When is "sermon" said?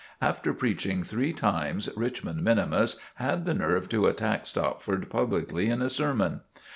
5.91-6.41